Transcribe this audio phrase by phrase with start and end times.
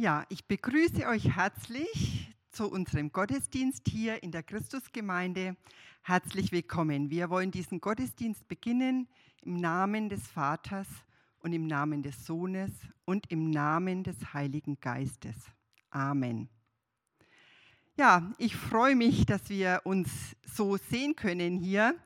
[0.00, 5.56] Ja, ich begrüße euch herzlich zu unserem Gottesdienst hier in der Christusgemeinde.
[6.02, 7.10] Herzlich willkommen.
[7.10, 9.08] Wir wollen diesen Gottesdienst beginnen
[9.42, 10.86] im Namen des Vaters
[11.40, 12.70] und im Namen des Sohnes
[13.06, 15.34] und im Namen des Heiligen Geistes.
[15.90, 16.48] Amen.
[17.96, 21.96] Ja, ich freue mich, dass wir uns so sehen können hier.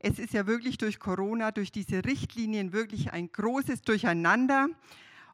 [0.00, 4.68] Es ist ja wirklich durch Corona, durch diese Richtlinien wirklich ein großes Durcheinander.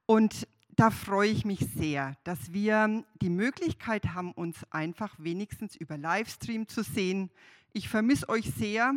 [0.06, 0.46] Und
[0.78, 6.68] da freue ich mich sehr, dass wir die Möglichkeit haben, uns einfach wenigstens über Livestream
[6.68, 7.32] zu sehen.
[7.72, 8.94] Ich vermisse euch sehr.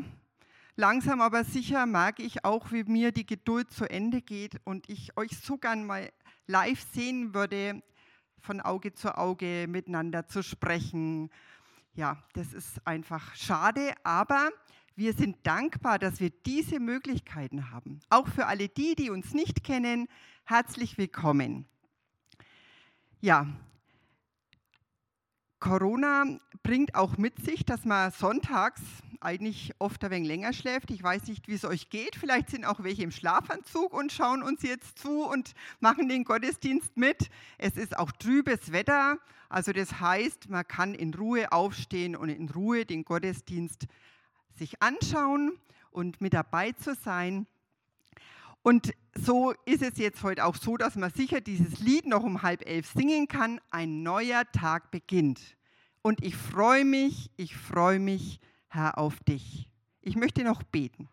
[0.75, 5.17] Langsam aber sicher merke ich auch, wie mir die Geduld zu Ende geht und ich
[5.17, 6.11] euch so gern mal
[6.45, 7.81] live sehen würde,
[8.41, 11.31] von Auge zu Auge miteinander zu sprechen.
[11.95, 14.51] Ja, das ist einfach schade, aber
[14.95, 17.99] wir sind dankbar, dass wir diese Möglichkeiten haben.
[18.09, 20.07] Auch für alle die, die uns nicht kennen,
[20.45, 21.65] herzlich willkommen.
[23.19, 23.47] Ja,
[25.59, 26.25] Corona
[26.63, 28.81] bringt auch mit sich, dass man sonntags
[29.19, 30.89] eigentlich oft ein wenig länger schläft.
[30.89, 32.15] Ich weiß nicht, wie es euch geht.
[32.15, 36.97] Vielleicht sind auch welche im Schlafanzug und schauen uns jetzt zu und machen den Gottesdienst
[36.97, 37.29] mit.
[37.59, 39.19] Es ist auch trübes Wetter.
[39.49, 43.85] Also das heißt, man kann in Ruhe aufstehen und in Ruhe den Gottesdienst
[44.57, 45.57] sich anschauen
[45.91, 47.47] und mit dabei zu sein.
[48.63, 52.41] Und so ist es jetzt heute auch so, dass man sicher dieses Lied noch um
[52.43, 53.59] halb elf singen kann.
[53.71, 55.57] Ein neuer Tag beginnt.
[56.01, 59.69] Und ich freue mich, ich freue mich, Herr, auf dich.
[60.01, 61.09] Ich möchte noch beten.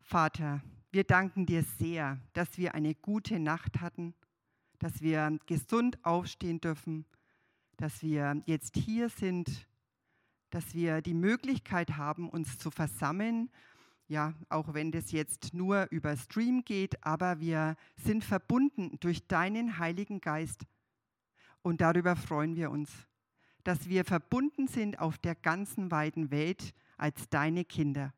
[0.00, 4.14] Vater, wir danken dir sehr, dass wir eine gute Nacht hatten,
[4.80, 7.06] dass wir gesund aufstehen dürfen,
[7.80, 9.66] dass wir jetzt hier sind
[10.50, 13.50] dass wir die Möglichkeit haben, uns zu versammeln.
[14.08, 19.78] Ja, auch wenn das jetzt nur über Stream geht, aber wir sind verbunden durch deinen
[19.78, 20.66] Heiligen Geist.
[21.62, 22.90] Und darüber freuen wir uns,
[23.62, 28.12] dass wir verbunden sind auf der ganzen weiten Welt als deine Kinder.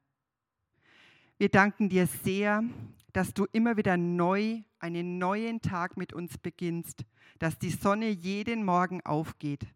[1.37, 2.65] Wir danken dir sehr,
[3.13, 7.05] dass du immer wieder neu einen neuen Tag mit uns beginnst,
[7.39, 9.67] dass die Sonne jeden Morgen aufgeht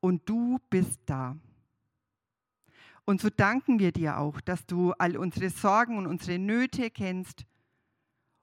[0.00, 1.36] und du bist da.
[3.04, 7.46] Und so danken wir dir auch, dass du all unsere Sorgen und unsere Nöte kennst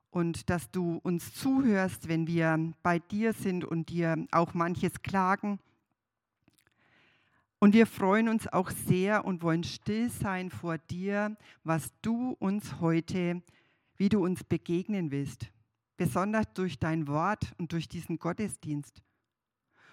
[0.09, 5.59] und dass du uns zuhörst, wenn wir bei dir sind und dir auch manches klagen.
[7.59, 12.79] Und wir freuen uns auch sehr und wollen still sein vor dir, was du uns
[12.79, 13.41] heute,
[13.97, 15.51] wie du uns begegnen willst,
[15.97, 19.01] besonders durch dein Wort und durch diesen Gottesdienst.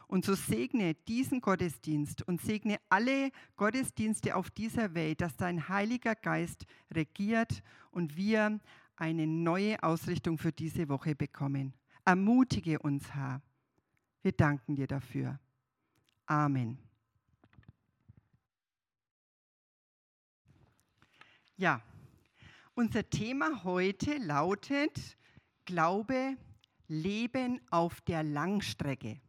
[0.09, 6.15] Und so segne diesen Gottesdienst und segne alle Gottesdienste auf dieser Welt, dass dein Heiliger
[6.15, 8.61] Geist regiert und wir
[8.97, 11.73] eine neue Ausrichtung für diese Woche bekommen.
[12.05, 13.41] Ermutige uns, Herr.
[14.23, 15.41] Wir danken dir dafür.
[16.27, 16.79] Amen.
[21.57, 21.81] Ja,
[22.75, 25.17] unser Thema heute lautet
[25.65, 26.37] Glaube,
[26.89, 29.21] Leben auf der Langstrecke.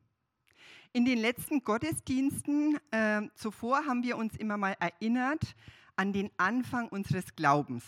[0.94, 5.56] In den letzten Gottesdiensten äh, zuvor haben wir uns immer mal erinnert
[5.96, 7.84] an den Anfang unseres Glaubens.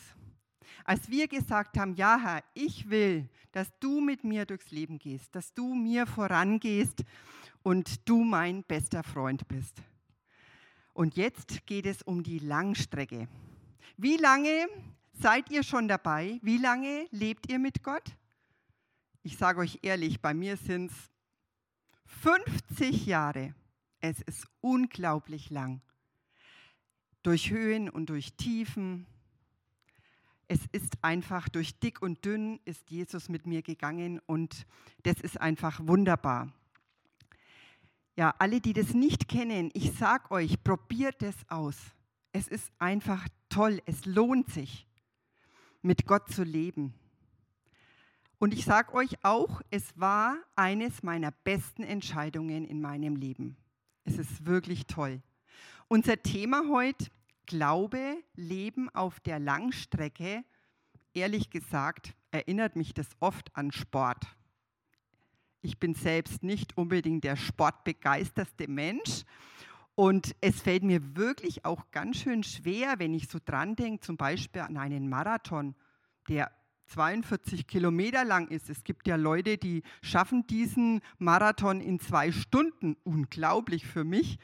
[0.83, 5.33] Als wir gesagt haben, ja Herr, ich will, dass du mit mir durchs Leben gehst,
[5.35, 7.03] dass du mir vorangehst
[7.63, 9.81] und du mein bester Freund bist.
[10.93, 13.27] Und jetzt geht es um die Langstrecke.
[13.97, 14.67] Wie lange
[15.19, 16.39] seid ihr schon dabei?
[16.41, 18.15] Wie lange lebt ihr mit Gott?
[19.23, 21.11] Ich sage euch ehrlich, bei mir sind es
[22.21, 23.55] 50 Jahre.
[23.99, 25.81] Es ist unglaublich lang.
[27.23, 29.07] Durch Höhen und durch Tiefen.
[30.47, 34.67] Es ist einfach durch dick und dünn ist Jesus mit mir gegangen und
[35.01, 36.53] das ist einfach wunderbar.
[38.15, 41.77] Ja, alle, die das nicht kennen, ich sag euch, probiert es aus.
[42.31, 44.87] Es ist einfach toll, es lohnt sich,
[45.85, 46.93] mit Gott zu leben.
[48.39, 53.55] Und ich sage euch auch, es war eines meiner besten Entscheidungen in meinem Leben.
[54.03, 55.21] Es ist wirklich toll.
[55.87, 57.05] Unser Thema heute,
[57.45, 60.43] Glaube, Leben auf der Langstrecke.
[61.13, 64.25] Ehrlich gesagt, erinnert mich das oft an Sport.
[65.61, 69.23] Ich bin selbst nicht unbedingt der sportbegeisterste Mensch.
[69.95, 74.17] Und es fällt mir wirklich auch ganz schön schwer, wenn ich so dran denke, zum
[74.17, 75.73] Beispiel an einen Marathon,
[76.27, 76.51] der
[76.87, 78.69] 42 Kilometer lang ist.
[78.69, 82.97] Es gibt ja Leute, die schaffen diesen Marathon in zwei Stunden.
[83.03, 84.37] Unglaublich für mich.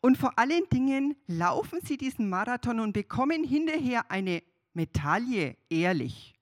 [0.00, 4.42] Und vor allen Dingen laufen sie diesen Marathon und bekommen hinterher eine
[4.72, 6.39] Medaille, ehrlich.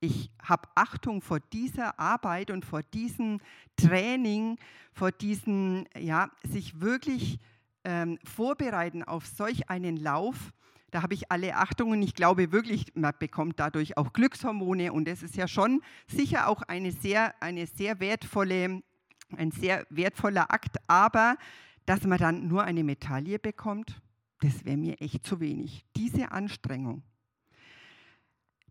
[0.00, 3.40] Ich habe Achtung vor dieser Arbeit und vor diesem
[3.76, 4.58] Training,
[4.92, 7.38] vor diesem, ja, sich wirklich
[7.84, 10.52] ähm, vorbereiten auf solch einen Lauf.
[10.90, 15.08] Da habe ich alle Achtung und ich glaube wirklich, man bekommt dadurch auch Glückshormone und
[15.08, 18.82] es ist ja schon sicher auch eine sehr, eine sehr wertvolle,
[19.36, 21.36] ein sehr wertvoller Akt, aber
[21.86, 24.00] dass man dann nur eine Medaille bekommt,
[24.40, 25.84] das wäre mir echt zu wenig.
[25.96, 27.02] Diese Anstrengung.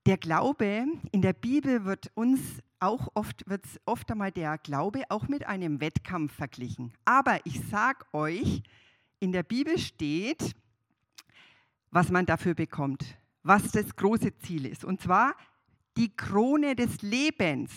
[0.06, 2.40] Der Glaube in der Bibel wird uns
[2.80, 6.94] auch oft, wird oft einmal der Glaube auch mit einem Wettkampf verglichen.
[7.06, 8.62] Aber ich sage euch,
[9.20, 10.56] in der Bibel steht,
[11.90, 14.86] was man dafür bekommt, was das große Ziel ist.
[14.86, 15.36] Und zwar
[15.98, 17.72] die Krone des Lebens.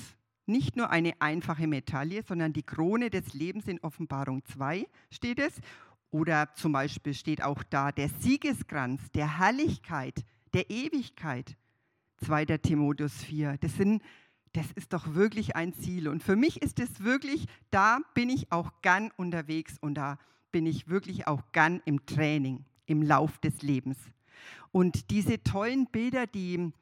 [0.45, 5.55] Nicht nur eine einfache Medaille, sondern die Krone des Lebens in Offenbarung 2 steht es.
[6.11, 11.57] Oder zum Beispiel steht auch da der Siegeskranz der Herrlichkeit, der Ewigkeit.
[12.25, 12.45] 2.
[12.59, 13.59] Timotheus 4.
[13.59, 14.03] Das, sind,
[14.53, 16.09] das ist doch wirklich ein Ziel.
[16.09, 20.19] Und für mich ist es wirklich, da bin ich auch gern unterwegs und da
[20.53, 23.99] bin ich wirklich auch gern im Training, im Lauf des Lebens.
[24.73, 26.73] Und diese tollen Bilder, die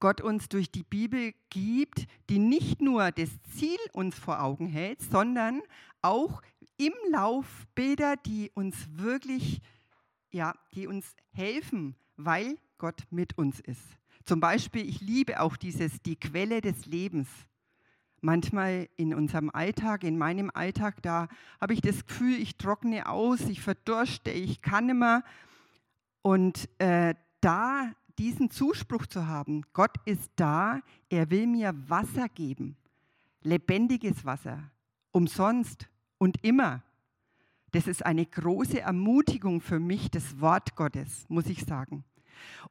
[0.00, 5.02] Gott uns durch die Bibel gibt, die nicht nur das Ziel uns vor Augen hält,
[5.02, 5.60] sondern
[6.02, 6.42] auch
[6.76, 9.60] im Lauf Bilder, die uns wirklich,
[10.30, 13.82] ja, die uns helfen, weil Gott mit uns ist.
[14.28, 17.28] Zum Beispiel, ich liebe auch dieses, die Quelle des Lebens.
[18.20, 21.28] Manchmal in unserem Alltag, in meinem Alltag, da
[21.62, 25.24] habe ich das Gefühl, ich trockne aus, ich verdurste, ich kann nicht mehr.
[26.20, 32.76] Und äh, da diesen Zuspruch zu haben, Gott ist da, er will mir Wasser geben,
[33.40, 34.62] lebendiges Wasser,
[35.10, 35.88] umsonst
[36.18, 36.82] und immer.
[37.70, 42.04] Das ist eine große Ermutigung für mich, das Wort Gottes, muss ich sagen.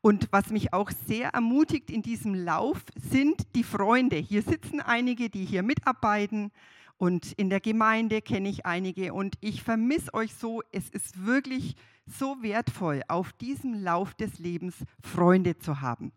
[0.01, 4.17] Und was mich auch sehr ermutigt in diesem Lauf sind die Freunde.
[4.17, 6.51] Hier sitzen einige, die hier mitarbeiten
[6.97, 10.63] und in der Gemeinde kenne ich einige und ich vermisse euch so.
[10.71, 11.75] Es ist wirklich
[12.07, 16.11] so wertvoll, auf diesem Lauf des Lebens Freunde zu haben.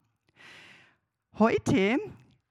[1.39, 1.99] Heute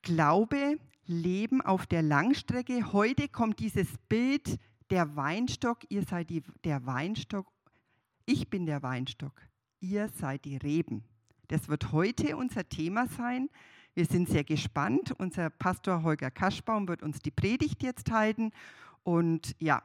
[0.02, 2.94] Glaube, Leben auf der Langstrecke.
[2.94, 4.60] Heute kommt dieses Bild
[4.92, 5.80] der Weinstock.
[5.90, 7.48] Ihr seid die, der Weinstock.
[8.25, 9.49] Ich bin der Weinstock
[9.80, 11.04] ihr seid die Reben.
[11.48, 13.50] Das wird heute unser Thema sein.
[13.96, 15.14] Wir sind sehr gespannt.
[15.18, 18.52] Unser Pastor Holger Kaschbaum wird uns die Predigt jetzt halten.
[19.04, 19.81] Und ja,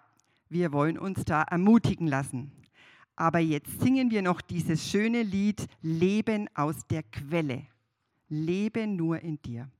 [0.48, 2.52] wir wollen uns da ermutigen lassen.
[3.16, 7.66] Aber jetzt singen wir noch dieses schöne Lied Leben aus der Quelle.
[8.28, 9.70] Lebe nur in dir.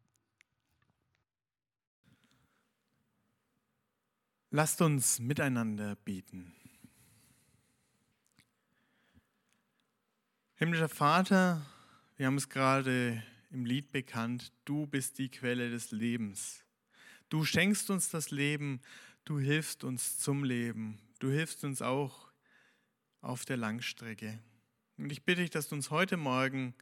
[4.51, 6.55] Lasst uns miteinander beten.
[10.65, 11.61] Himmlischer Vater,
[12.17, 16.65] wir haben es gerade im Lied bekannt, du bist die Quelle des Lebens.
[17.29, 18.81] Du schenkst uns das Leben,
[19.27, 22.33] du hilfst uns zum Leben, du hilfst uns auch
[23.21, 24.39] auf der Langstrecke.
[24.97, 26.75] Und ich bitte dich, dass du uns heute Morgen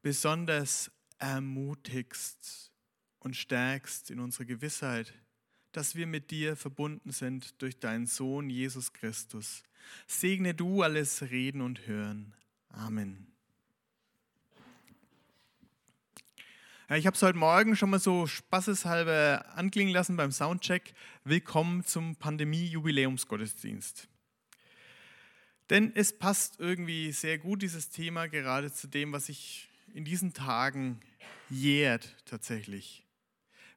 [0.00, 2.72] besonders ermutigst
[3.18, 5.12] und stärkst in unserer Gewissheit,
[5.72, 9.64] dass wir mit dir verbunden sind durch deinen Sohn Jesus Christus.
[10.06, 12.34] Segne du alles Reden und Hören.
[12.72, 13.26] Amen.
[16.88, 20.94] Ja, ich habe es heute Morgen schon mal so spaßeshalber anklingen lassen beim Soundcheck.
[21.24, 24.08] Willkommen zum Pandemie-Jubiläumsgottesdienst.
[25.68, 30.32] Denn es passt irgendwie sehr gut, dieses Thema, gerade zu dem, was sich in diesen
[30.32, 31.00] Tagen
[31.50, 33.04] jährt tatsächlich.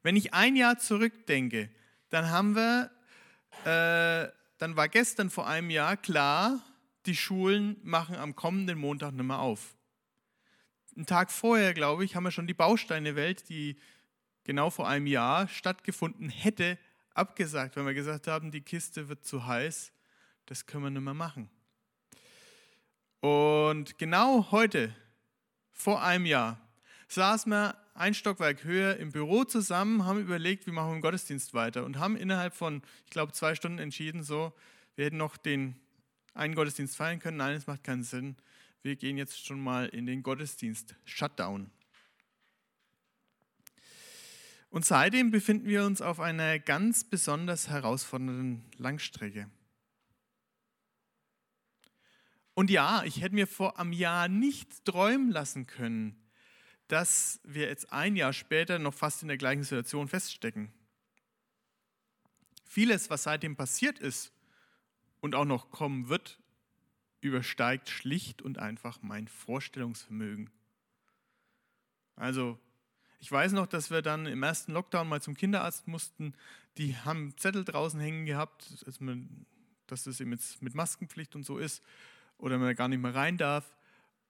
[0.04, 1.70] Wenn ich ein Jahr zurückdenke,
[2.10, 2.92] dann haben wir,
[3.66, 6.62] äh, dann war gestern vor einem Jahr klar,
[7.06, 9.76] die Schulen machen am kommenden Montag nicht mehr auf.
[10.96, 13.78] Einen Tag vorher, glaube ich, haben wir schon die Bausteinewelt, die
[14.44, 16.78] genau vor einem Jahr stattgefunden hätte,
[17.14, 19.92] abgesagt, weil wir gesagt haben, die Kiste wird zu heiß,
[20.46, 21.50] das können wir nicht mehr machen.
[23.20, 24.96] Und genau heute,
[25.72, 26.60] vor einem Jahr,
[27.08, 31.54] saßen wir ein Stockwerk höher im Büro zusammen, haben überlegt, wie machen wir den Gottesdienst
[31.54, 34.54] weiter und haben innerhalb von, ich glaube, zwei Stunden entschieden, so,
[34.96, 35.76] wir hätten noch den
[36.36, 37.38] einen Gottesdienst feiern können.
[37.38, 38.36] Nein, es macht keinen Sinn.
[38.84, 41.72] Wir gehen jetzt schon mal in den Gottesdienst Shutdown.
[44.70, 49.50] Und seitdem befinden wir uns auf einer ganz besonders herausfordernden Langstrecke.
[52.54, 56.22] Und ja, ich hätte mir vor einem Jahr nicht träumen lassen können,
[56.88, 60.72] dass wir jetzt ein Jahr später noch fast in der gleichen Situation feststecken.
[62.66, 64.32] Vieles, was seitdem passiert ist,
[65.26, 66.40] und auch noch kommen wird,
[67.20, 70.52] übersteigt schlicht und einfach mein Vorstellungsvermögen.
[72.16, 72.60] Also,
[73.20, 76.36] Ich weiß noch, dass wir dann im ersten Lockdown mal zum Kinderarzt mussten.
[76.78, 79.48] Die haben Zettel draußen hängen gehabt, dass, man,
[79.88, 81.82] dass das eben jetzt mit Maskenpflicht und so ist
[82.38, 83.76] oder man gar nicht mehr rein darf.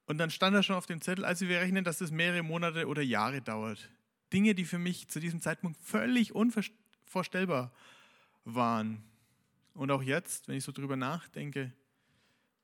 [0.05, 2.87] Und dann stand da schon auf dem Zettel, also wir rechnen, dass das mehrere Monate
[2.87, 3.89] oder Jahre dauert.
[4.31, 7.73] Dinge, die für mich zu diesem Zeitpunkt völlig unvorstellbar
[8.45, 9.03] waren.
[9.75, 11.71] Und auch jetzt, wenn ich so drüber nachdenke,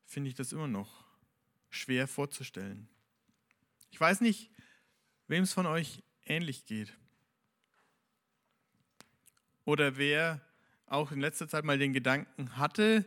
[0.06, 1.06] finde ich das immer noch
[1.70, 2.88] schwer vorzustellen.
[3.92, 4.50] Ich weiß nicht,
[5.28, 6.98] wem es von euch ähnlich geht.
[9.66, 10.42] Oder wer
[10.86, 13.06] auch in letzter Zeit mal den Gedanken hatte,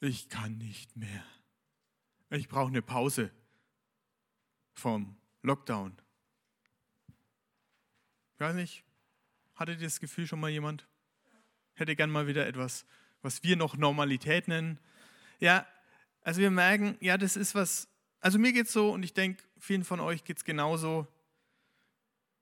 [0.00, 1.24] ich kann nicht mehr.
[2.30, 3.32] Ich brauche eine Pause
[4.74, 5.96] vom Lockdown.
[8.34, 8.84] Ich weiß nicht,
[9.56, 10.86] hatte das Gefühl schon mal jemand?
[11.82, 12.86] Hätte gern mal wieder etwas,
[13.22, 14.78] was wir noch Normalität nennen.
[15.40, 15.66] Ja,
[16.22, 17.88] also wir merken, ja, das ist was,
[18.20, 21.08] also mir geht es so und ich denke, vielen von euch geht es genauso.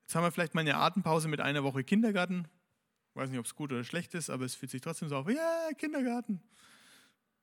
[0.02, 2.48] Jetzt haben wir vielleicht mal eine Atempause mit einer Woche Kindergarten.
[3.08, 5.16] Ich weiß nicht, ob es gut oder schlecht ist, aber es fühlt sich trotzdem so
[5.16, 6.42] auf, ja, Kindergarten.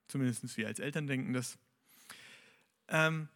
[0.06, 1.58] Zumindest wir als Eltern denken das.
[2.86, 3.28] Ähm,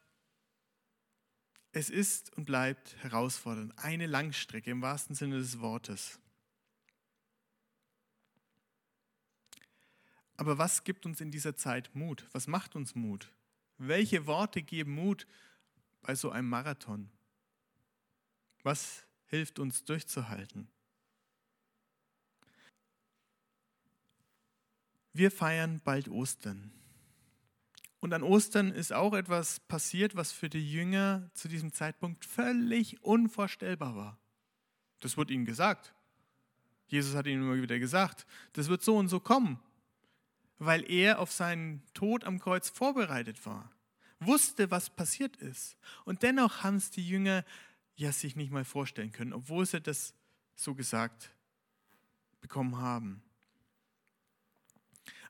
[1.73, 3.77] es ist und bleibt herausfordernd.
[3.77, 6.21] Eine Langstrecke im wahrsten Sinne des Wortes.
[10.43, 12.27] Aber was gibt uns in dieser Zeit Mut?
[12.33, 13.31] Was macht uns Mut?
[13.79, 15.29] Welche Worte geben Mut
[16.01, 17.09] bei so einem Marathon?
[18.65, 20.67] Was hilft uns durchzuhalten?
[25.13, 26.73] Wir feiern bald Ostern.
[28.01, 33.01] Und an Ostern ist auch etwas passiert, was für die Jünger zu diesem Zeitpunkt völlig
[33.05, 34.19] unvorstellbar war.
[34.99, 35.95] Das wird ihnen gesagt.
[36.89, 39.61] Jesus hat ihnen immer wieder gesagt, das wird so und so kommen
[40.67, 43.73] weil er auf seinen Tod am Kreuz vorbereitet war,
[44.21, 45.77] wusste, was passiert ist.
[46.05, 47.45] Und dennoch haben es die Jünger
[47.97, 50.15] ja sich nicht mal vorstellen können, obwohl sie das
[50.55, 51.35] so gesagt
[52.41, 53.23] bekommen haben.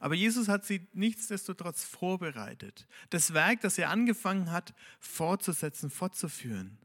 [0.01, 6.77] Aber Jesus hat sie nichtsdestotrotz vorbereitet, das Werk, das er angefangen hat, fortzusetzen, fortzuführen.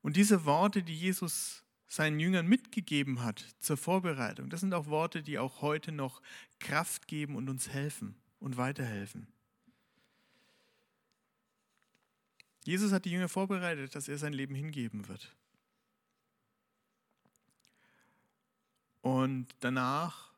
[0.00, 1.61] Und diese Worte, die Jesus
[1.92, 4.48] seinen Jüngern mitgegeben hat zur Vorbereitung.
[4.48, 6.22] Das sind auch Worte, die auch heute noch
[6.58, 9.26] Kraft geben und uns helfen und weiterhelfen.
[12.64, 15.36] Jesus hat die Jünger vorbereitet, dass er sein Leben hingeben wird.
[19.02, 20.32] Und danach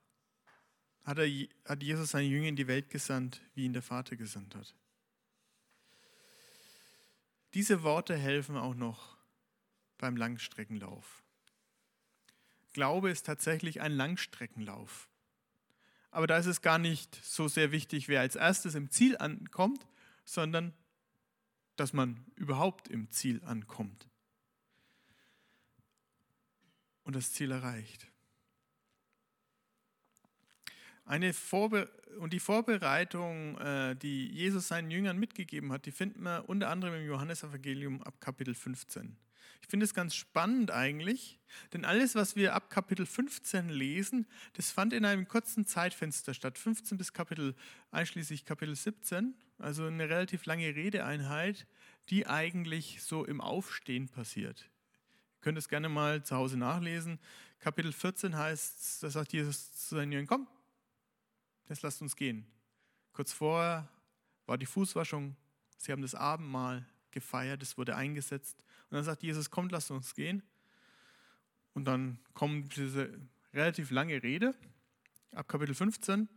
[1.04, 1.28] hat, er,
[1.66, 4.74] hat Jesus seine Jünger in die Welt gesandt, wie ihn der Vater gesandt hat.
[7.52, 9.16] Diese Worte helfen auch noch
[9.98, 11.23] beim Langstreckenlauf.
[12.74, 15.08] Glaube ist tatsächlich ein Langstreckenlauf.
[16.10, 19.86] Aber da ist es gar nicht so sehr wichtig, wer als erstes im Ziel ankommt,
[20.24, 20.74] sondern
[21.76, 24.08] dass man überhaupt im Ziel ankommt
[27.04, 28.06] und das Ziel erreicht.
[31.04, 31.88] Eine Vorbe
[32.18, 36.94] und die Vorbereitung, äh, die Jesus seinen Jüngern mitgegeben hat, die finden wir unter anderem
[36.94, 39.16] im Johannesevangelium ab Kapitel 15.
[39.62, 41.38] Ich finde es ganz spannend eigentlich,
[41.72, 46.58] denn alles, was wir ab Kapitel 15 lesen, das fand in einem kurzen Zeitfenster statt,
[46.58, 47.54] 15 bis Kapitel,
[47.90, 51.66] einschließlich Kapitel 17, also eine relativ lange Redeeinheit,
[52.10, 54.70] die eigentlich so im Aufstehen passiert.
[55.38, 57.18] Ihr könnt es gerne mal zu Hause nachlesen.
[57.58, 60.48] Kapitel 14 heißt, da sagt Jesus zu seinen Jüngern, komm,
[61.68, 62.46] jetzt lasst uns gehen.
[63.12, 63.88] Kurz vorher
[64.46, 65.36] war die Fußwaschung,
[65.78, 68.62] sie haben das Abendmahl gefeiert, es wurde eingesetzt.
[68.94, 70.40] Und dann sagt Jesus, kommt, lasst uns gehen.
[71.72, 73.12] Und dann kommt diese
[73.52, 74.54] relativ lange Rede
[75.32, 76.28] ab Kapitel 15.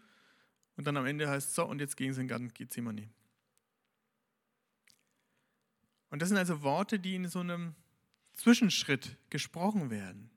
[0.75, 3.11] Und dann am Ende heißt es so, und jetzt gehen sie in den Garten Gethsemane.
[6.09, 7.75] Und das sind also Worte, die in so einem
[8.33, 10.31] Zwischenschritt gesprochen werden.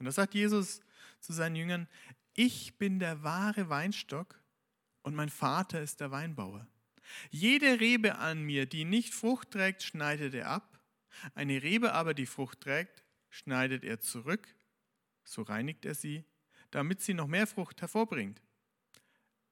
[0.00, 0.80] Und da sagt Jesus
[1.20, 1.86] zu seinen Jüngern,
[2.34, 4.42] ich bin der wahre Weinstock
[5.02, 6.66] und mein Vater ist der Weinbauer.
[7.30, 10.71] Jede Rebe an mir, die nicht Frucht trägt, schneidet er ab.
[11.34, 14.54] Eine Rebe aber, die Frucht trägt, schneidet er zurück.
[15.24, 16.24] So reinigt er sie,
[16.70, 18.42] damit sie noch mehr Frucht hervorbringt.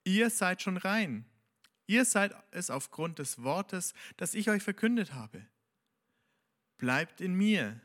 [0.04, 1.24] Ihr seid schon rein.
[1.86, 5.46] Ihr seid es aufgrund des Wortes, das ich euch verkündet habe.
[6.78, 7.80] Bleibt in mir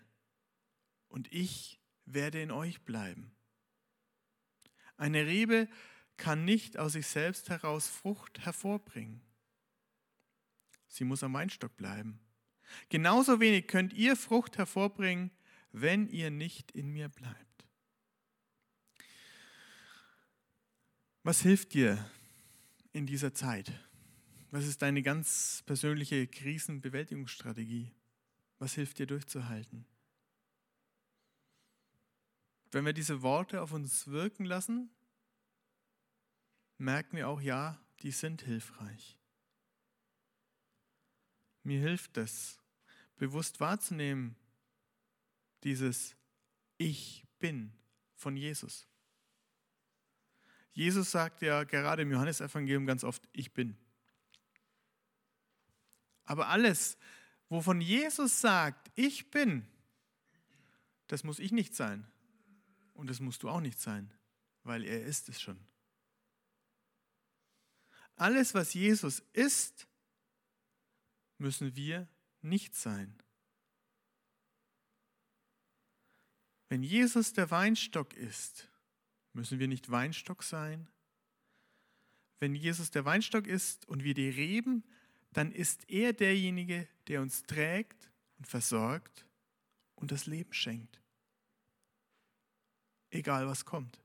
[1.08, 3.36] und ich werde in euch bleiben.
[4.98, 5.68] Eine Rebe
[6.18, 9.22] kann nicht aus sich selbst heraus Frucht hervorbringen.
[10.88, 12.20] Sie muss am Weinstock bleiben.
[12.90, 15.32] Genauso wenig könnt ihr Frucht hervorbringen,
[15.72, 17.66] wenn ihr nicht in mir bleibt.
[21.24, 22.10] Was hilft dir
[22.94, 23.72] in dieser Zeit?
[24.52, 27.92] Was ist deine ganz persönliche Krisenbewältigungsstrategie?
[28.60, 29.86] Was hilft dir durchzuhalten?
[32.76, 34.90] wenn wir diese Worte auf uns wirken lassen,
[36.78, 39.18] merken wir auch, ja, die sind hilfreich.
[41.64, 42.60] Mir hilft es,
[43.18, 44.36] bewusst wahrzunehmen,
[45.64, 46.16] dieses
[46.78, 47.72] Ich bin
[48.16, 48.88] von Jesus.
[50.74, 53.78] Jesus sagt ja gerade im Johannesevangelium ganz oft, ich bin.
[56.26, 56.98] Aber alles,
[57.50, 59.66] wovon Jesus sagt, ich bin,
[61.08, 62.06] das muss ich nicht sein.
[62.94, 64.12] Und das musst du auch nicht sein,
[64.64, 65.60] weil er ist es schon.
[68.16, 69.88] Alles, was Jesus ist,
[71.38, 72.08] müssen wir
[72.46, 73.22] nicht sein.
[76.70, 78.70] Wenn Jesus der Weinstock ist,
[79.34, 80.88] müssen wir nicht Weinstock sein.
[82.40, 84.84] Wenn Jesus der Weinstock ist und wir die Reben,
[85.32, 89.28] dann ist er derjenige, der uns trägt und versorgt
[89.96, 91.02] und das Leben schenkt.
[93.10, 94.02] Egal was kommt.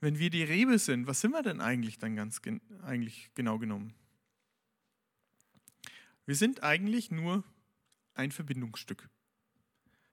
[0.00, 2.40] Wenn wir die Rebe sind, was sind wir denn eigentlich dann ganz
[2.82, 3.94] eigentlich genau genommen?
[6.30, 7.42] Wir sind eigentlich nur
[8.14, 9.08] ein Verbindungsstück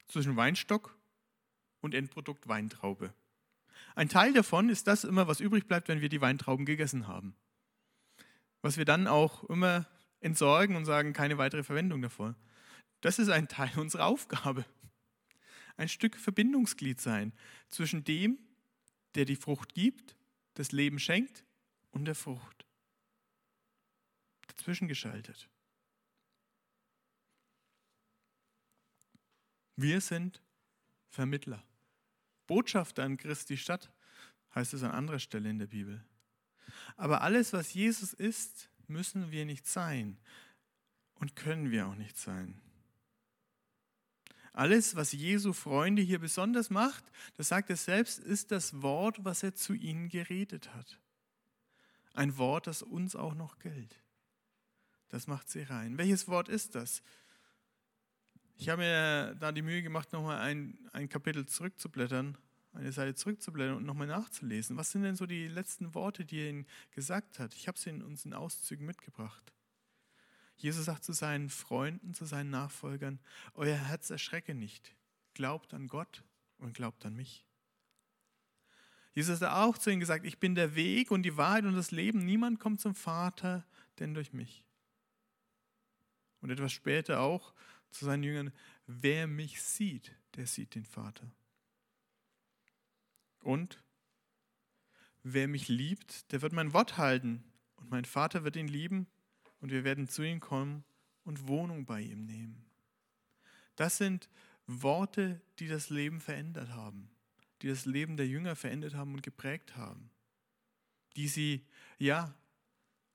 [0.07, 0.97] zwischen Weinstock
[1.79, 3.13] und Endprodukt Weintraube.
[3.93, 7.35] Ein Teil davon ist das immer, was übrig bleibt, wenn wir die Weintrauben gegessen haben.
[8.63, 9.85] Was wir dann auch immer
[10.19, 12.35] entsorgen und sagen, keine weitere Verwendung davon.
[13.01, 14.65] Das ist ein Teil unserer Aufgabe.
[15.75, 17.31] Ein Stück Verbindungsglied sein
[17.69, 18.39] zwischen dem,
[19.13, 20.17] der die Frucht gibt,
[20.55, 21.45] das Leben schenkt
[21.91, 22.65] und der Frucht.
[24.47, 25.47] Dazwischen geschaltet.
[29.77, 30.41] Wir sind
[31.07, 31.63] Vermittler.
[32.47, 33.91] Botschafter an Christi Stadt
[34.55, 36.03] heißt es an anderer Stelle in der Bibel.
[36.95, 40.17] Aber alles, was Jesus ist, müssen wir nicht sein
[41.15, 42.59] und können wir auch nicht sein.
[44.51, 47.03] Alles, was Jesu Freunde hier besonders macht,
[47.35, 50.99] das sagt er selbst, ist das Wort, was er zu ihnen geredet hat.
[52.15, 54.01] Ein Wort, das uns auch noch gilt.
[55.09, 55.99] Das macht sie rein.
[55.99, 57.03] Welches Wort ist das?
[58.59, 62.35] Ich habe mir da die Mühe gemacht, nochmal ein, ein Kapitel zurückzublättern,
[62.73, 64.77] eine Seite zurückzublättern und nochmal nachzulesen.
[64.77, 67.53] Was sind denn so die letzten Worte, die er ihnen gesagt hat?
[67.53, 69.53] Ich habe sie in uns in Auszügen mitgebracht.
[70.55, 73.19] Jesus sagt zu seinen Freunden, zu seinen Nachfolgern,
[73.53, 74.95] euer Herz erschrecke nicht.
[75.35, 76.23] Glaubt an Gott
[76.57, 77.45] und glaubt an mich.
[79.13, 81.91] Jesus hat auch zu ihnen gesagt, ich bin der Weg und die Wahrheit und das
[81.91, 82.25] Leben.
[82.25, 83.67] Niemand kommt zum Vater,
[83.99, 84.63] denn durch mich.
[86.41, 87.53] Und etwas später auch
[87.91, 88.51] zu seinen Jüngern,
[88.85, 91.31] wer mich sieht, der sieht den Vater.
[93.41, 93.81] Und
[95.23, 97.43] wer mich liebt, der wird mein Wort halten
[97.77, 99.07] und mein Vater wird ihn lieben
[99.59, 100.83] und wir werden zu ihm kommen
[101.23, 102.65] und Wohnung bei ihm nehmen.
[103.75, 104.29] Das sind
[104.65, 107.09] Worte, die das Leben verändert haben,
[107.61, 110.09] die das Leben der Jünger verändert haben und geprägt haben,
[111.15, 111.65] die sie,
[111.97, 112.35] ja,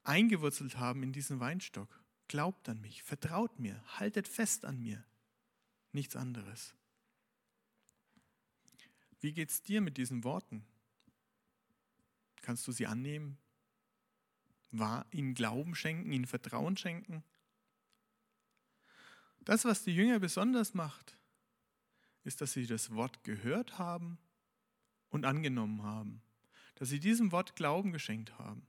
[0.04, 2.01] eingewurzelt haben in diesen Weinstock.
[2.32, 5.04] Glaubt an mich, vertraut mir, haltet fest an mir.
[5.92, 6.74] Nichts anderes.
[9.20, 10.64] Wie geht es dir mit diesen Worten?
[12.40, 13.36] Kannst du sie annehmen?
[14.70, 17.22] War, ihnen Glauben schenken, ihnen Vertrauen schenken?
[19.40, 21.18] Das, was die Jünger besonders macht,
[22.24, 24.16] ist, dass sie das Wort gehört haben
[25.10, 26.22] und angenommen haben.
[26.76, 28.66] Dass sie diesem Wort Glauben geschenkt haben.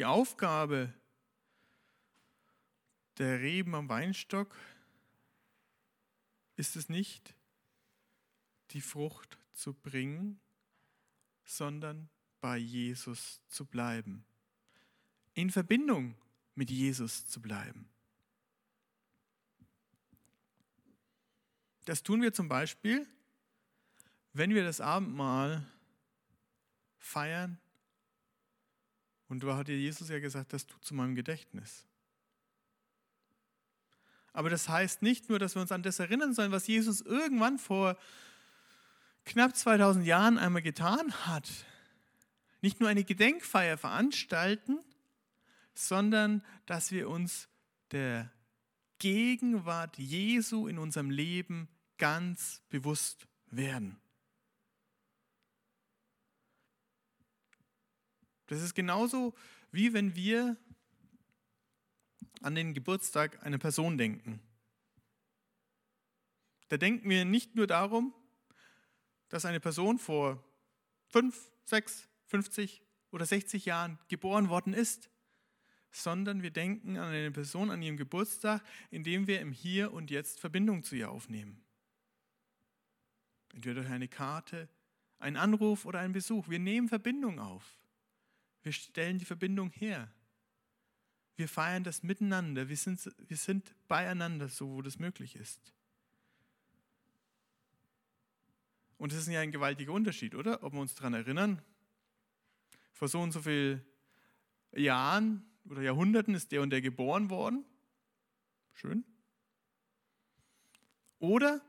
[0.00, 0.94] Die Aufgabe
[3.18, 4.56] der Reben am Weinstock
[6.56, 7.34] ist es nicht,
[8.70, 10.40] die Frucht zu bringen,
[11.44, 12.08] sondern
[12.40, 14.24] bei Jesus zu bleiben.
[15.34, 16.14] In Verbindung
[16.54, 17.86] mit Jesus zu bleiben.
[21.84, 23.06] Das tun wir zum Beispiel,
[24.32, 25.70] wenn wir das Abendmahl
[26.96, 27.60] feiern.
[29.30, 31.86] Und da hat dir Jesus ja gesagt, das tut zu meinem Gedächtnis.
[34.32, 37.58] Aber das heißt nicht nur, dass wir uns an das erinnern sollen, was Jesus irgendwann
[37.58, 37.96] vor
[39.24, 41.48] knapp 2000 Jahren einmal getan hat.
[42.60, 44.80] Nicht nur eine Gedenkfeier veranstalten,
[45.74, 47.48] sondern dass wir uns
[47.92, 48.32] der
[48.98, 54.00] Gegenwart Jesu in unserem Leben ganz bewusst werden.
[58.50, 59.32] Das ist genauso
[59.70, 60.56] wie wenn wir
[62.42, 64.40] an den Geburtstag einer Person denken.
[66.68, 68.12] Da denken wir nicht nur darum,
[69.28, 70.42] dass eine Person vor
[71.10, 72.82] 5, 6, 50
[73.12, 75.10] oder 60 Jahren geboren worden ist,
[75.92, 80.40] sondern wir denken an eine Person an ihrem Geburtstag, indem wir im Hier und Jetzt
[80.40, 81.62] Verbindung zu ihr aufnehmen.
[83.52, 84.68] Entweder durch eine Karte,
[85.20, 86.48] einen Anruf oder einen Besuch.
[86.48, 87.79] Wir nehmen Verbindung auf.
[88.62, 90.12] Wir stellen die Verbindung her.
[91.36, 92.68] Wir feiern das miteinander.
[92.68, 95.72] Wir sind, wir sind beieinander, so wo das möglich ist.
[98.98, 100.62] Und das ist ja ein gewaltiger Unterschied, oder?
[100.62, 101.62] Ob wir uns daran erinnern,
[102.92, 103.82] vor so und so vielen
[104.72, 107.64] Jahren oder Jahrhunderten ist der und der geboren worden.
[108.74, 109.04] Schön.
[111.18, 111.62] Oder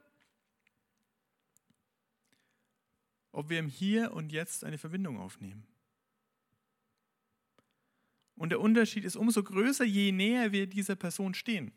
[3.32, 5.66] ob wir im Hier und Jetzt eine Verbindung aufnehmen.
[8.36, 11.72] Und der Unterschied ist umso größer, je näher wir dieser Person stehen.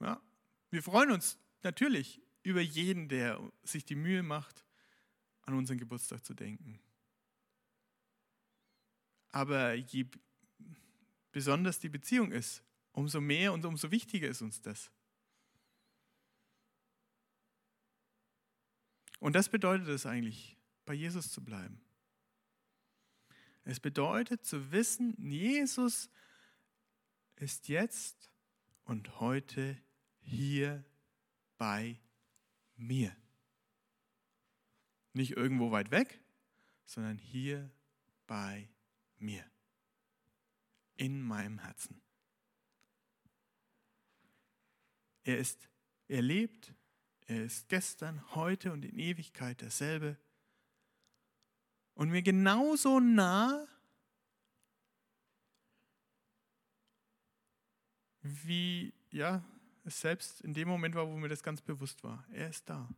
[0.00, 0.20] Ja,
[0.70, 4.64] wir freuen uns natürlich über jeden, der sich die Mühe macht,
[5.42, 6.80] an unseren Geburtstag zu denken.
[9.30, 10.06] Aber je
[11.32, 14.90] besonders die Beziehung ist, umso mehr und umso wichtiger ist uns das.
[19.20, 21.80] Und das bedeutet es eigentlich, bei Jesus zu bleiben.
[23.64, 26.10] Es bedeutet zu wissen, Jesus
[27.36, 28.32] ist jetzt
[28.84, 29.78] und heute
[30.20, 30.84] hier
[31.58, 32.00] bei
[32.76, 33.14] mir.
[35.12, 36.20] Nicht irgendwo weit weg,
[36.86, 37.70] sondern hier
[38.26, 38.68] bei
[39.18, 39.44] mir.
[40.96, 42.00] In meinem Herzen.
[45.22, 45.68] Er ist,
[46.08, 46.74] er lebt,
[47.26, 50.18] er ist gestern, heute und in Ewigkeit derselbe.
[52.00, 53.68] Und mir genauso nah,
[58.22, 59.44] wie ja,
[59.84, 62.24] es selbst in dem Moment war, wo mir das ganz bewusst war.
[62.32, 62.88] Er ist da.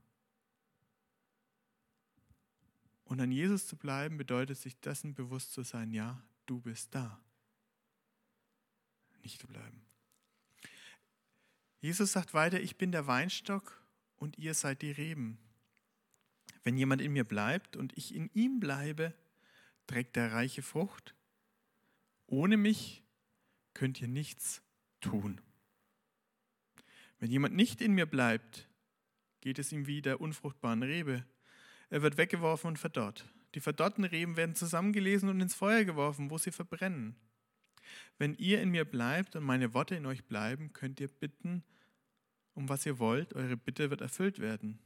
[3.02, 7.20] Und an Jesus zu bleiben, bedeutet sich dessen bewusst zu sein, ja, du bist da.
[9.24, 9.84] Nicht zu bleiben.
[11.80, 13.84] Jesus sagt weiter, ich bin der Weinstock
[14.14, 15.40] und ihr seid die Reben.
[16.64, 19.14] Wenn jemand in mir bleibt und ich in ihm bleibe,
[19.86, 21.14] trägt er reiche Frucht.
[22.26, 23.02] Ohne mich
[23.74, 24.62] könnt ihr nichts
[25.00, 25.40] tun.
[27.18, 28.68] Wenn jemand nicht in mir bleibt,
[29.40, 31.24] geht es ihm wie der unfruchtbaren Rebe.
[31.90, 33.28] Er wird weggeworfen und verdorrt.
[33.54, 37.16] Die verdorrten Reben werden zusammengelesen und ins Feuer geworfen, wo sie verbrennen.
[38.18, 41.64] Wenn ihr in mir bleibt und meine Worte in euch bleiben, könnt ihr bitten,
[42.54, 44.78] um was ihr wollt, eure Bitte wird erfüllt werden.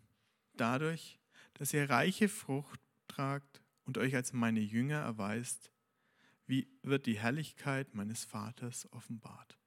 [0.55, 1.19] Dadurch,
[1.59, 5.71] dass ihr reiche Frucht tragt und euch als meine Jünger erweist,
[6.47, 9.59] wie wird die Herrlichkeit meines Vaters offenbart.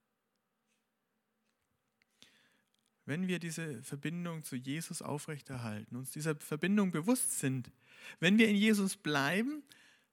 [3.10, 7.72] wenn wir diese Verbindung zu Jesus aufrechterhalten, uns dieser Verbindung bewusst sind,
[8.20, 9.64] wenn wir in Jesus bleiben,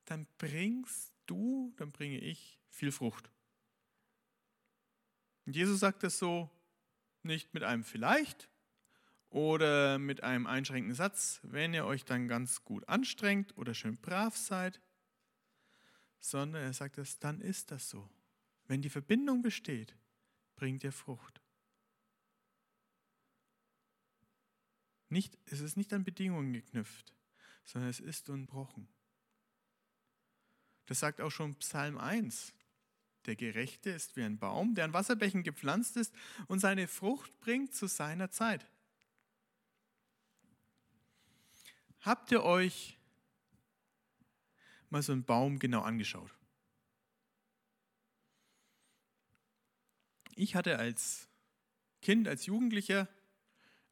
[0.06, 3.30] dann bringst du, dann bringe ich viel Frucht.
[5.44, 6.50] Und Jesus sagt das so
[7.22, 8.48] nicht mit einem vielleicht
[9.36, 14.34] oder mit einem einschränkenden Satz, wenn ihr euch dann ganz gut anstrengt oder schön brav
[14.34, 14.80] seid,
[16.18, 18.08] sondern er sagt es, dann ist das so.
[18.66, 19.94] Wenn die Verbindung besteht,
[20.54, 21.42] bringt ihr Frucht.
[25.10, 27.12] Nicht, es ist nicht an Bedingungen geknüpft,
[27.66, 28.88] sondern es ist unbrochen.
[30.86, 32.54] Das sagt auch schon Psalm 1.
[33.26, 36.14] Der Gerechte ist wie ein Baum, der an Wasserbächen gepflanzt ist
[36.46, 38.66] und seine Frucht bringt zu seiner Zeit.
[42.06, 42.96] Habt ihr euch
[44.90, 46.32] mal so einen Baum genau angeschaut?
[50.36, 51.28] Ich hatte als
[52.02, 53.08] Kind, als Jugendlicher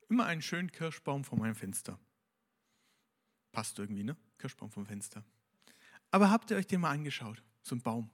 [0.09, 1.99] immer einen schönen Kirschbaum vor meinem Fenster.
[3.51, 4.17] Passt irgendwie, ne?
[4.39, 5.25] Kirschbaum vom Fenster.
[6.13, 7.43] Aber habt ihr euch den mal angeschaut?
[7.63, 8.13] So ein Baum.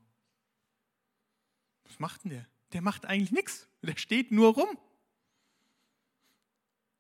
[1.85, 2.47] Was macht denn der?
[2.73, 3.69] Der macht eigentlich nichts.
[3.83, 4.79] Der steht nur rum.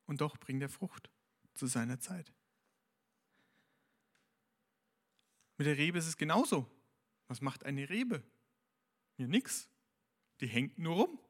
[0.05, 1.09] Und doch bringt er Frucht
[1.55, 2.31] zu seiner Zeit.
[5.61, 6.67] Mit der Rebe ist es genauso.
[7.29, 8.25] Was macht eine Rebe?
[9.19, 9.69] Ja, nichts.
[10.41, 11.21] Die hängt nur rum.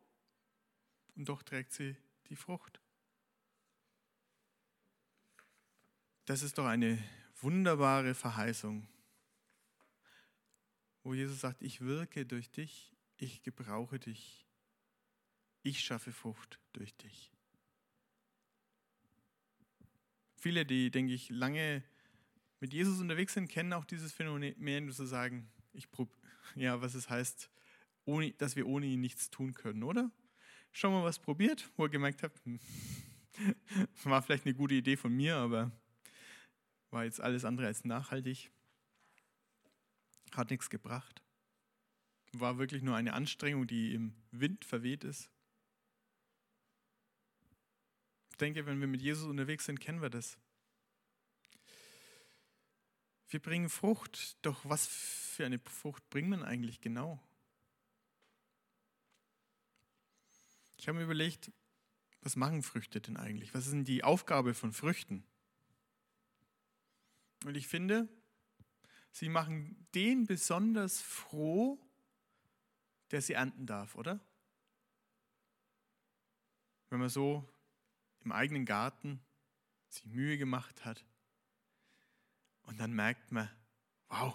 [1.16, 1.96] Und doch trägt sie
[2.28, 2.80] die Frucht.
[6.26, 7.02] Das ist doch eine
[7.40, 8.86] wunderbare Verheißung,
[11.02, 14.46] wo Jesus sagt, ich wirke durch dich, ich gebrauche dich,
[15.64, 17.32] ich schaffe Frucht durch dich.
[20.36, 21.82] Viele, die, denke ich, lange
[22.60, 25.88] mit Jesus unterwegs sind, kennen auch dieses Phänomen, zu sagen, ich
[26.54, 27.50] ja, was es heißt,
[28.04, 30.10] ohne, dass wir ohne ihn nichts tun können, oder?
[30.72, 32.60] Schon mal was probiert, wo ihr gemerkt habt, hm,
[34.04, 35.72] war vielleicht eine gute Idee von mir, aber
[36.90, 38.50] war jetzt alles andere als nachhaltig.
[40.32, 41.22] hat nichts gebracht.
[42.32, 45.30] War wirklich nur eine Anstrengung, die im Wind verweht ist.
[48.30, 50.38] Ich denke, wenn wir mit Jesus unterwegs sind, kennen wir das.
[53.30, 57.22] Wir bringen Frucht, doch was für eine Frucht bringt man eigentlich genau?
[60.76, 61.52] Ich habe mir überlegt,
[62.22, 63.54] was machen Früchte denn eigentlich?
[63.54, 65.24] Was ist denn die Aufgabe von Früchten?
[67.44, 68.08] Und ich finde,
[69.12, 71.78] sie machen den besonders froh,
[73.12, 74.18] der sie ernten darf, oder?
[76.88, 77.48] Wenn man so
[78.24, 79.20] im eigenen Garten
[79.88, 81.04] sich Mühe gemacht hat
[82.70, 83.50] und dann merkt man,
[84.08, 84.34] wow,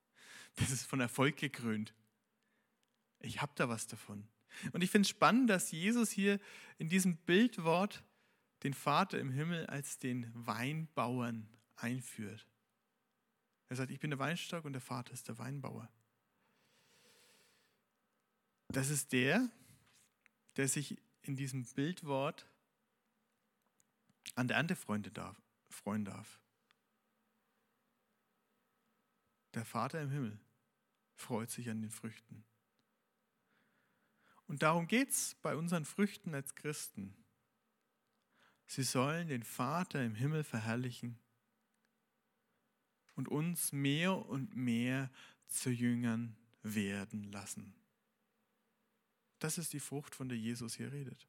[0.56, 1.94] das ist von Erfolg gekrönt.
[3.20, 4.26] Ich habe da was davon.
[4.72, 6.40] Und ich finde es spannend, dass Jesus hier
[6.78, 8.02] in diesem Bildwort
[8.62, 12.46] den Vater im Himmel als den Weinbauern einführt.
[13.68, 15.90] Er sagt, ich bin der Weinstock und der Vater ist der Weinbauer.
[18.68, 19.50] Das ist der,
[20.56, 22.46] der sich in diesem Bildwort
[24.34, 25.02] an der Ernte freuen
[26.04, 26.40] darf.
[29.56, 30.38] Der Vater im Himmel
[31.14, 32.44] freut sich an den Früchten.
[34.46, 37.16] Und darum geht es bei unseren Früchten als Christen.
[38.66, 41.18] Sie sollen den Vater im Himmel verherrlichen
[43.14, 45.10] und uns mehr und mehr
[45.48, 47.74] zu Jüngern werden lassen.
[49.38, 51.26] Das ist die Frucht, von der Jesus hier redet.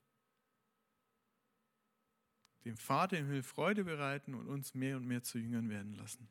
[2.66, 6.28] Dem Vater im Himmel Freude bereiten und uns mehr und mehr zu Jüngern werden lassen.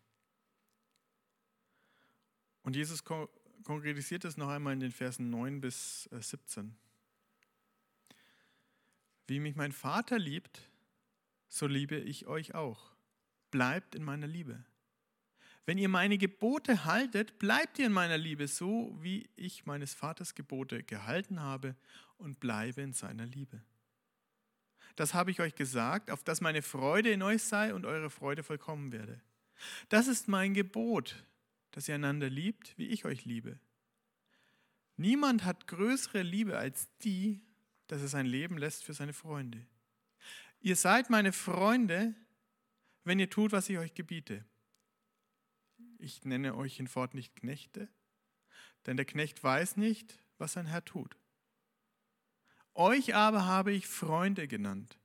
[2.67, 6.67] Und Jesus konkretisiert es noch einmal in den Versen 9 bis 17.
[6.67, 8.15] Äh,
[9.29, 10.69] Wie mich mein Vater liebt,
[11.47, 12.91] so liebe ich euch auch.
[13.53, 14.65] Bleibt in meiner Liebe.
[15.65, 20.35] Wenn ihr meine Gebote haltet, bleibt ihr in meiner Liebe, so wie ich meines Vaters
[20.35, 21.77] Gebote gehalten habe
[22.19, 23.63] und bleibe in seiner Liebe.
[24.97, 28.43] Das habe ich euch gesagt, auf dass meine Freude in euch sei und eure Freude
[28.43, 29.23] vollkommen werde.
[29.89, 31.15] Das ist mein Gebot,
[31.77, 33.61] dass ihr einander liebt, wie ich euch liebe.
[34.97, 37.41] Niemand hat größere Liebe als die,
[37.87, 39.65] dass er sein Leben lässt für seine Freunde.
[40.59, 42.17] Ihr seid meine Freunde,
[43.05, 44.45] wenn ihr tut, was ich euch gebiete
[45.99, 47.89] ich nenne euch hinfort nicht Knechte,
[48.87, 51.17] denn der Knecht weiß nicht, was sein Herr tut.
[52.75, 54.99] Euch aber habe ich Freunde genannt,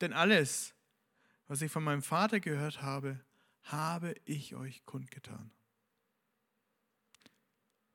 [0.00, 0.74] denn alles,
[1.46, 3.20] was ich von meinem Vater gehört habe,
[3.62, 5.50] habe ich euch kundgetan.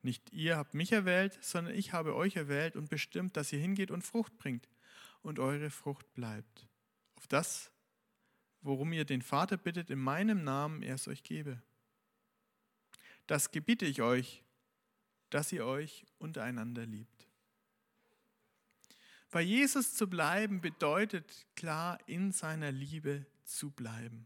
[0.02, 3.92] Nicht ihr habt mich erwählt, sondern ich habe euch erwählt und bestimmt, dass ihr hingeht
[3.92, 4.70] und Frucht bringt
[5.22, 6.68] und eure Frucht bleibt.
[7.16, 7.72] Auf das,
[8.62, 11.62] worum ihr den Vater bittet, in meinem Namen er es euch gebe.
[13.28, 14.44] Das gebiete ich euch,
[15.30, 17.28] dass ihr euch untereinander liebt.
[19.32, 24.26] Bei Jesus zu bleiben bedeutet klar, in seiner Liebe zu bleiben.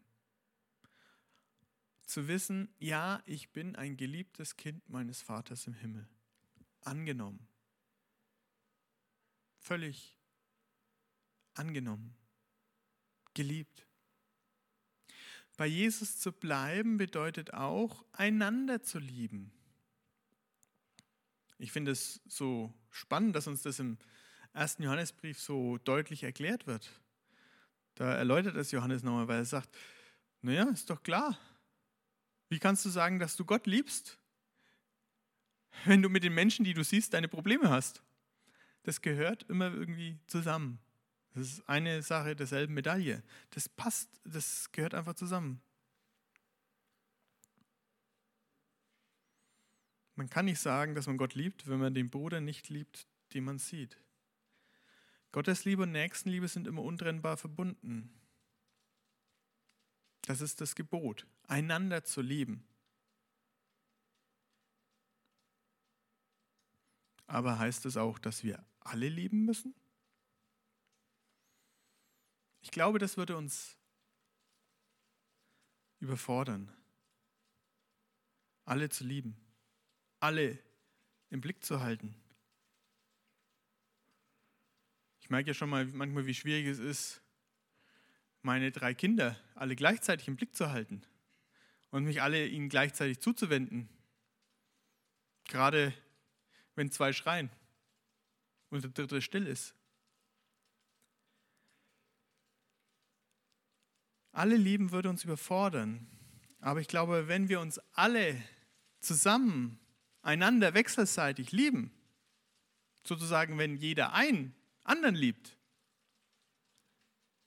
[2.05, 6.07] Zu wissen, ja, ich bin ein geliebtes Kind meines Vaters im Himmel.
[6.81, 7.47] Angenommen.
[9.59, 10.17] Völlig
[11.53, 12.15] angenommen.
[13.33, 13.87] Geliebt.
[15.55, 19.51] Bei Jesus zu bleiben bedeutet auch, einander zu lieben.
[21.59, 23.97] Ich finde es so spannend, dass uns das im
[24.51, 26.89] ersten Johannesbrief so deutlich erklärt wird.
[27.95, 29.69] Da erläutert es Johannes nochmal, weil er sagt,
[30.41, 31.39] naja, ist doch klar.
[32.49, 34.17] Wie kannst du sagen, dass du Gott liebst,
[35.85, 38.03] wenn du mit den Menschen, die du siehst, deine Probleme hast?
[38.83, 40.79] Das gehört immer irgendwie zusammen.
[41.33, 43.23] Das ist eine Sache derselben Medaille.
[43.51, 45.61] Das passt, das gehört einfach zusammen.
[50.15, 53.45] Man kann nicht sagen, dass man Gott liebt, wenn man den Bruder nicht liebt, den
[53.45, 53.97] man sieht.
[55.31, 58.13] Gottes Liebe und Nächstenliebe sind immer untrennbar verbunden.
[60.21, 62.65] Das ist das Gebot, einander zu lieben.
[67.27, 69.73] Aber heißt es auch, dass wir alle lieben müssen?
[72.61, 73.77] Ich glaube, das würde uns
[75.99, 76.71] überfordern,
[78.65, 79.35] alle zu lieben,
[80.19, 80.59] alle
[81.29, 82.15] im Blick zu halten.
[85.21, 87.21] Ich merke ja schon mal manchmal, wie schwierig es ist,
[88.41, 91.05] meine drei Kinder alle gleichzeitig im Blick zu halten
[91.93, 93.87] und mich alle ihnen gleichzeitig zuzuwenden.
[95.43, 95.93] Gerade
[96.73, 97.51] wenn zwei schreien
[98.71, 99.75] und der dritte still ist.
[104.31, 106.07] Alle lieben würde uns überfordern.
[106.61, 108.41] Aber ich glaube, wenn wir uns alle
[108.99, 109.77] zusammen
[110.23, 111.91] einander wechselseitig lieben,
[113.03, 115.59] sozusagen wenn jeder einen anderen liebt,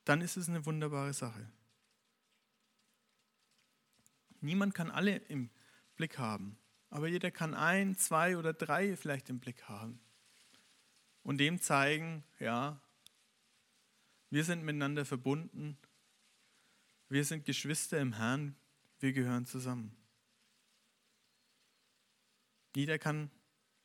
[0.05, 1.51] dann ist es eine wunderbare Sache.
[4.47, 5.51] Niemand kann alle im
[5.97, 6.57] Blick haben,
[6.89, 9.99] aber jeder kann ein, zwei oder drei vielleicht im Blick haben
[11.25, 12.81] und dem zeigen, ja,
[14.31, 15.77] wir sind miteinander verbunden,
[17.09, 18.55] wir sind Geschwister im Herrn,
[19.01, 19.97] wir gehören zusammen.
[22.77, 23.33] Jeder kann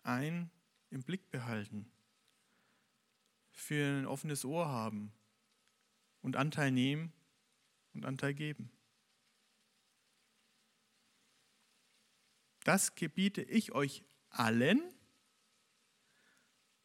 [0.03, 0.51] ein
[0.91, 1.91] im Blick behalten,
[3.51, 5.11] für ein offenes Ohr haben
[6.21, 7.11] und Anteil nehmen
[7.95, 8.69] und Anteil geben.
[12.63, 14.81] Das gebiete ich euch allen,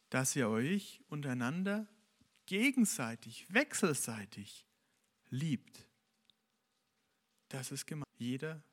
[0.09, 1.87] dass ihr euch untereinander
[2.45, 4.65] gegenseitig, wechselseitig
[5.29, 5.87] liebt.
[7.49, 8.07] Das ist gemeint.
[8.17, 8.63] Jeder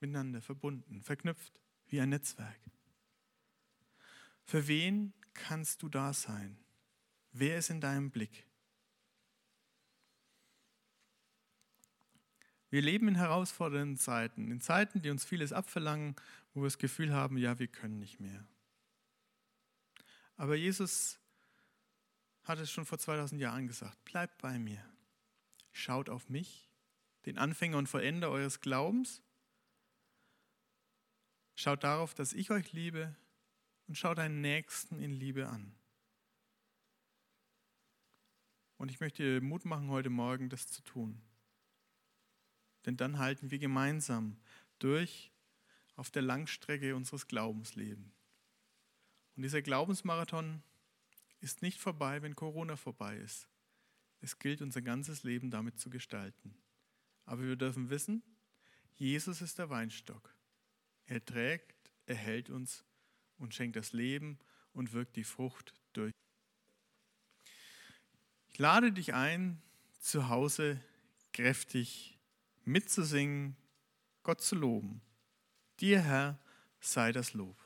[0.00, 2.58] miteinander verbunden, verknüpft wie ein Netzwerk.
[4.44, 6.58] Für wen kannst du da sein?
[7.32, 8.46] Wer ist in deinem Blick?
[12.74, 16.16] Wir leben in herausfordernden Zeiten, in Zeiten, die uns vieles abverlangen,
[16.52, 18.44] wo wir das Gefühl haben, ja, wir können nicht mehr.
[20.34, 21.20] Aber Jesus
[22.42, 24.84] hat es schon vor 2000 Jahren gesagt, bleibt bei mir,
[25.70, 26.68] schaut auf mich,
[27.26, 29.22] den Anfänger und Vollender eures Glaubens,
[31.54, 33.14] schaut darauf, dass ich euch liebe
[33.86, 35.76] und schaut deinen Nächsten in Liebe an.
[38.78, 41.22] Und ich möchte dir Mut machen, heute Morgen das zu tun.
[42.86, 44.36] Denn dann halten wir gemeinsam
[44.78, 45.32] durch
[45.96, 48.12] auf der Langstrecke unseres Glaubenslebens.
[49.36, 50.62] Und dieser Glaubensmarathon
[51.40, 53.48] ist nicht vorbei, wenn Corona vorbei ist.
[54.20, 56.56] Es gilt, unser ganzes Leben damit zu gestalten.
[57.26, 58.22] Aber wir dürfen wissen,
[58.94, 60.34] Jesus ist der Weinstock.
[61.06, 62.84] Er trägt, er hält uns
[63.38, 64.38] und schenkt das Leben
[64.72, 66.12] und wirkt die Frucht durch.
[68.48, 69.60] Ich lade dich ein,
[70.00, 70.80] zu Hause
[71.32, 72.13] kräftig
[72.66, 73.56] mitzusingen,
[74.22, 75.00] Gott zu loben.
[75.80, 76.38] Dir, Herr,
[76.80, 77.56] sei das Lob.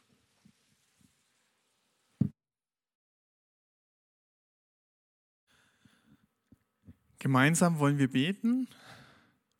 [7.18, 8.68] Gemeinsam wollen wir beten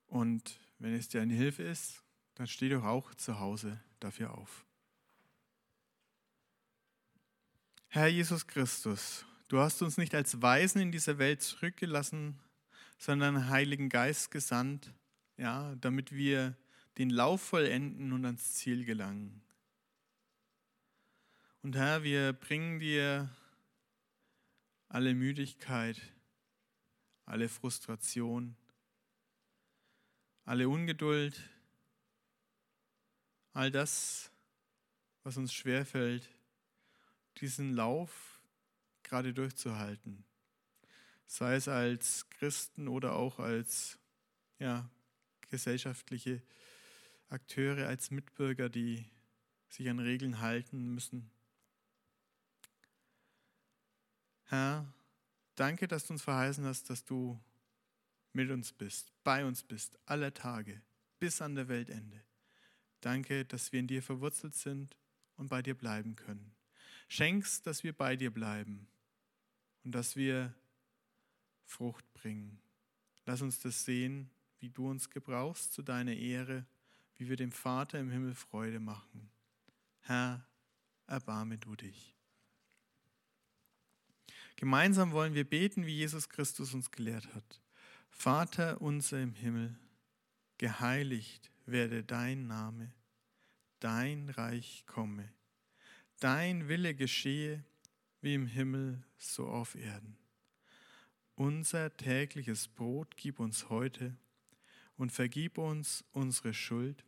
[0.07, 2.03] und wenn es dir eine Hilfe ist,
[2.37, 4.65] dann steh doch auch zu Hause dafür auf.
[7.89, 12.39] Herr Jesus Christus, du hast uns nicht als Weisen in dieser Welt zurückgelassen,
[12.97, 14.93] sondern Heiligen Geist gesandt,
[15.39, 16.57] ja, damit wir
[16.99, 19.41] den Lauf vollenden und ans Ziel gelangen.
[21.63, 23.31] Und Herr, wir bringen dir
[24.89, 26.01] alle Müdigkeit,
[27.25, 28.57] alle Frustration,
[30.45, 31.41] alle Ungeduld,
[33.53, 34.33] all das,
[35.23, 36.29] was uns schwerfällt,
[37.41, 38.41] diesen Lauf
[39.03, 40.25] gerade durchzuhalten.
[41.27, 43.99] Sei es als Christen oder auch als
[44.59, 44.89] ja,
[45.49, 46.43] gesellschaftliche
[47.29, 49.05] Akteure, als Mitbürger, die
[49.69, 51.31] sich an Regeln halten müssen.
[54.45, 54.93] Herr,
[55.55, 57.39] danke, dass du uns verheißen hast, dass du
[58.33, 60.81] mit uns bist, bei uns bist, alle Tage,
[61.19, 62.25] bis an der Weltende.
[63.01, 64.97] Danke, dass wir in dir verwurzelt sind
[65.37, 66.55] und bei dir bleiben können.
[67.09, 68.89] Schenkst, dass wir bei dir bleiben
[69.85, 70.55] und dass wir
[71.65, 72.59] Frucht bringen.
[73.27, 74.31] Lass uns das sehen
[74.61, 76.67] wie du uns gebrauchst zu deiner Ehre,
[77.17, 79.31] wie wir dem Vater im Himmel Freude machen.
[80.01, 80.47] Herr,
[81.07, 82.15] erbarme du dich.
[84.57, 87.61] Gemeinsam wollen wir beten, wie Jesus Christus uns gelehrt hat.
[88.11, 89.79] Vater unser im Himmel,
[90.59, 92.93] geheiligt werde dein Name,
[93.79, 95.33] dein Reich komme,
[96.19, 97.65] dein Wille geschehe,
[98.21, 100.17] wie im Himmel so auf Erden.
[101.37, 104.17] Unser tägliches Brot gib uns heute
[104.99, 107.05] und vergib uns unsere Schuld,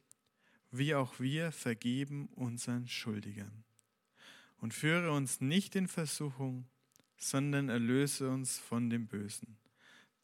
[0.70, 3.64] wie auch wir vergeben unseren Schuldigern.
[4.57, 6.68] Und führe uns nicht in Versuchung,
[7.16, 9.59] sondern erlöse uns von dem Bösen.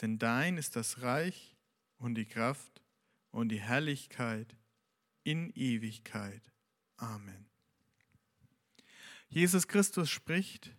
[0.01, 1.57] Denn dein ist das Reich
[1.99, 2.83] und die Kraft
[3.31, 4.57] und die Herrlichkeit
[5.25, 6.53] in Ewigkeit.
[6.97, 7.47] Amen.
[9.29, 10.73] Jesus Christus spricht,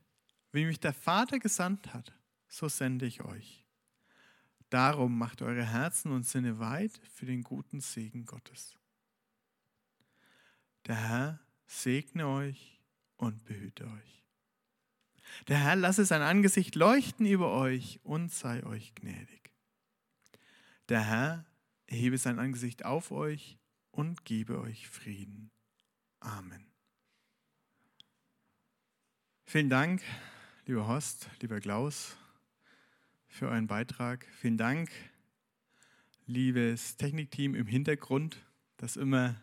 [0.54, 2.14] wie mich der Vater gesandt hat,
[2.48, 3.67] so sende ich euch.
[4.70, 8.76] Darum macht eure Herzen und Sinne weit für den guten Segen Gottes.
[10.86, 12.80] Der Herr segne euch
[13.18, 14.24] und behüte euch.
[15.48, 19.52] Der Herr lasse sein Angesicht leuchten über euch und sei euch gnädig.
[20.90, 21.46] Der Herr
[21.86, 23.58] erhebe sein Angesicht auf euch
[23.92, 25.52] und gebe euch Frieden.
[26.20, 26.66] Amen.
[29.46, 30.02] Vielen Dank,
[30.66, 32.18] lieber Horst, lieber Klaus,
[33.38, 34.26] für euren Beitrag.
[34.40, 34.90] Vielen Dank,
[36.26, 38.44] liebes Technikteam im Hintergrund,
[38.78, 39.40] das immer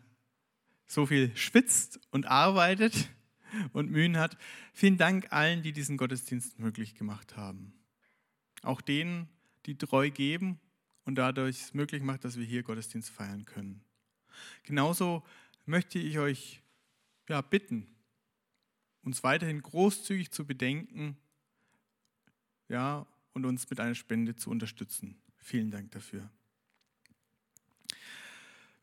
[0.85, 3.09] so viel schwitzt und arbeitet
[3.73, 4.37] und Mühen hat.
[4.73, 7.73] Vielen Dank allen, die diesen Gottesdienst möglich gemacht haben.
[8.63, 9.29] Auch denen,
[9.67, 10.59] die treu geben
[11.05, 13.81] und dadurch es möglich macht, dass wir hier Gottesdienst feiern können.
[14.65, 15.23] Genauso
[15.67, 16.61] möchte ich euch
[17.29, 17.87] ja, bitten,
[19.03, 21.17] uns weiterhin großzügig zu bedenken
[22.69, 25.17] ja, und uns mit einer Spende zu unterstützen.
[25.37, 26.31] Vielen Dank dafür.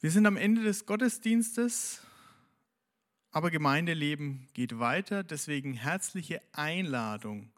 [0.01, 2.01] Wir sind am Ende des Gottesdienstes,
[3.31, 5.23] aber Gemeindeleben geht weiter.
[5.23, 7.51] Deswegen herzliche Einladung.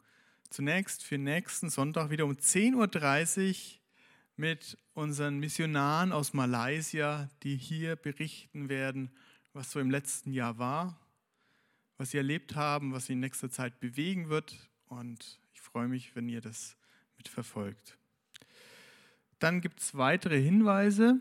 [0.50, 3.80] Zunächst für nächsten Sonntag wieder um 10.30 Uhr
[4.36, 9.10] mit unseren Missionaren aus Malaysia, die hier berichten werden,
[9.52, 11.00] was so im letzten Jahr war,
[11.96, 14.68] was sie erlebt haben, was sie in nächster Zeit bewegen wird.
[14.86, 16.76] Und ich freue mich, wenn ihr das
[17.16, 17.98] mitverfolgt.
[19.38, 21.20] Dann gibt es weitere Hinweise.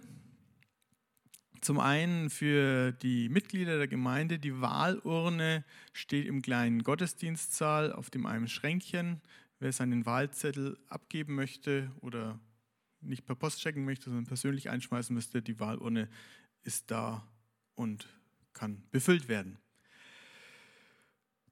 [1.61, 5.63] Zum einen für die Mitglieder der Gemeinde, die Wahlurne
[5.93, 9.21] steht im kleinen Gottesdienstsaal auf dem einem Schränkchen.
[9.59, 12.39] Wer seinen Wahlzettel abgeben möchte oder
[12.99, 16.09] nicht per Post checken möchte, sondern persönlich einschmeißen müsste, die Wahlurne
[16.63, 17.25] ist da
[17.75, 18.07] und
[18.53, 19.57] kann befüllt werden.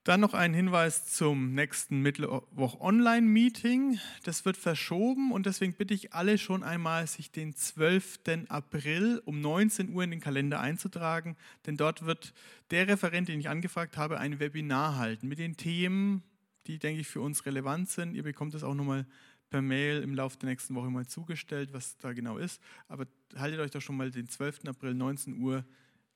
[0.03, 3.99] Dann noch ein Hinweis zum nächsten Mittwoch-Online-Meeting.
[4.23, 8.47] Das wird verschoben und deswegen bitte ich alle schon einmal, sich den 12.
[8.49, 11.37] April um 19 Uhr in den Kalender einzutragen,
[11.67, 12.33] denn dort wird
[12.71, 16.23] der Referent, den ich angefragt habe, ein Webinar halten mit den Themen,
[16.65, 18.15] die, denke ich, für uns relevant sind.
[18.15, 19.05] Ihr bekommt es auch nochmal
[19.51, 22.59] per Mail im Laufe der nächsten Woche mal zugestellt, was da genau ist.
[22.87, 24.61] Aber haltet euch doch schon mal den 12.
[24.65, 25.63] April 19 Uhr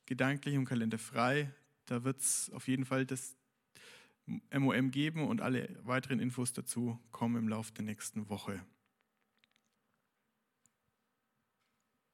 [0.07, 1.51] gedanklich im Kalender frei.
[1.85, 3.35] Da wird es auf jeden Fall das
[4.25, 8.65] MOM geben und alle weiteren Infos dazu kommen im Laufe der nächsten Woche.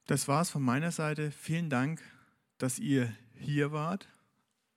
[0.05, 1.31] Das war es von meiner Seite.
[1.31, 2.01] Vielen Dank,
[2.57, 4.09] dass ihr hier wart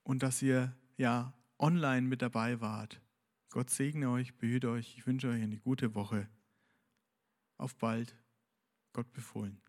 [0.02, 3.00] und dass ihr ja online mit dabei wart.
[3.50, 4.96] Gott segne euch, behüte euch.
[4.96, 6.28] Ich wünsche euch eine gute Woche.
[7.56, 8.16] Auf bald.
[8.92, 9.63] Gott befohlen.